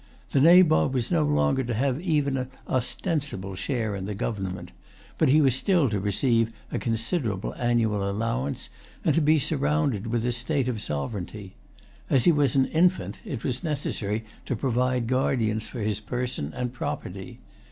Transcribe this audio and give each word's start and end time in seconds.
The 0.31 0.41
Nabob 0.41 0.95
was 0.95 1.11
no 1.11 1.23
longer 1.23 1.63
to 1.63 1.75
have 1.75 2.01
even 2.01 2.35
an 2.35 2.49
ostensible 2.67 3.53
share 3.53 3.95
in 3.95 4.05
the 4.07 4.15
government; 4.15 4.71
but 5.19 5.29
he 5.29 5.41
was 5.41 5.53
still 5.53 5.89
to 5.89 5.99
receive 5.99 6.51
a 6.71 6.79
considerable 6.79 7.53
annual 7.53 8.09
allowance, 8.09 8.71
and 9.05 9.13
to 9.13 9.21
be 9.21 9.37
surrounded 9.37 10.07
with 10.07 10.23
the 10.23 10.31
state 10.31 10.67
of 10.67 10.81
sovereignty. 10.81 11.53
As 12.09 12.23
he 12.23 12.31
was 12.31 12.55
an 12.55 12.65
infant, 12.65 13.19
it 13.23 13.43
was 13.43 13.63
necessary 13.63 14.25
to 14.47 14.55
provide 14.55 15.05
guardians 15.05 15.67
for 15.67 15.81
his 15.81 15.99
person 15.99 16.51
and 16.55 16.73
property. 16.73 17.37